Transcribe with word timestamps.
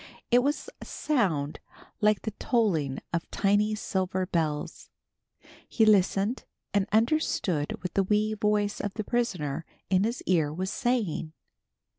It 0.31 0.41
was 0.41 0.67
a 0.81 0.85
sound 0.85 1.59
like 1.99 2.23
the 2.23 2.31
tolling 2.39 3.01
of 3.13 3.29
tiny 3.29 3.75
silver 3.75 4.25
bells. 4.25 4.89
He 5.69 5.85
listened 5.85 6.43
and 6.73 6.87
understood 6.91 7.73
what 7.83 7.93
the 7.93 8.01
wee 8.01 8.33
voice 8.33 8.81
of 8.81 8.95
the 8.95 9.03
prisoner 9.03 9.63
in 9.91 10.03
his 10.03 10.23
ear 10.23 10.51
was 10.51 10.71
saying. 10.71 11.33